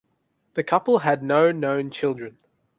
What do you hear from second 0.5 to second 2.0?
The couple had no known